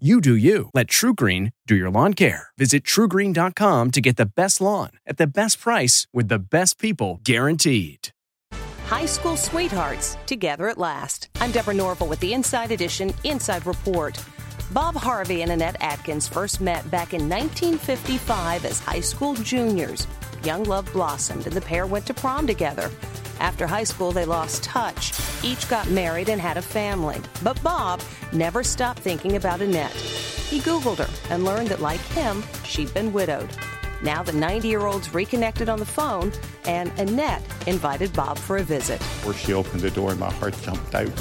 [0.00, 0.70] You do you.
[0.74, 2.48] Let TruGreen do your lawn care.
[2.58, 7.20] Visit trugreen.com to get the best lawn at the best price with the best people
[7.22, 8.08] guaranteed.
[8.86, 11.28] High school sweethearts together at last.
[11.40, 14.20] I'm Deborah Norville with the Inside Edition Inside Report.
[14.72, 20.08] Bob Harvey and Annette Atkins first met back in 1955 as high school juniors.
[20.42, 22.90] Young love blossomed and the pair went to prom together.
[23.44, 25.12] After high school, they lost touch.
[25.42, 27.20] Each got married and had a family.
[27.42, 28.00] But Bob
[28.32, 29.92] never stopped thinking about Annette.
[29.92, 33.50] He Googled her and learned that, like him, she'd been widowed.
[34.00, 36.32] Now the 90 year old's reconnected on the phone,
[36.64, 39.02] and Annette invited Bob for a visit.
[39.24, 41.12] Where she opened the door, and my heart jumped out,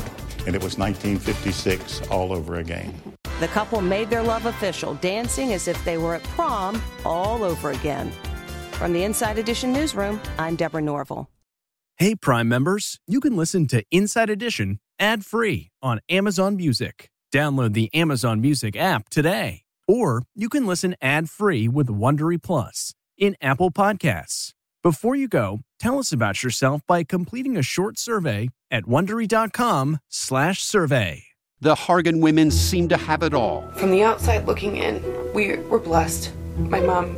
[0.47, 2.93] and it was 1956 all over again.
[3.41, 7.71] The couple made their love official, dancing as if they were at prom all over
[7.71, 8.13] again.
[8.71, 11.27] From the Inside Edition newsroom, I'm Deborah Norville.
[11.97, 17.09] Hey, Prime members, you can listen to Inside Edition ad free on Amazon Music.
[17.31, 19.61] Download the Amazon Music app today.
[19.87, 24.53] Or you can listen ad free with Wondery Plus in Apple Podcasts.
[24.81, 31.23] Before you go, tell us about yourself by completing a short survey at wondery.com/slash survey.
[31.61, 33.69] The Hargan women seem to have it all.
[33.75, 35.01] From the outside looking in,
[35.33, 36.31] we were blessed.
[36.57, 37.17] My mom